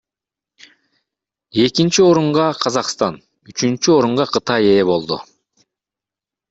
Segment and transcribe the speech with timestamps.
[1.65, 3.21] Экинчи орунга Казакстан,
[3.53, 5.25] үчүнчү орунга Кытай ээ болду.